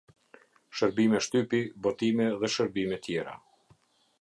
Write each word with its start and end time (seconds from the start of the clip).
Shërbime 0.77 1.21
shtypi, 1.25 1.59
botime 1.89 2.27
dhe 2.45 2.53
shërbime 2.55 2.99
tjera 3.07 3.37